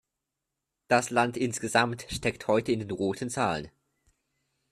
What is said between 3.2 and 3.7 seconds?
Zahlen.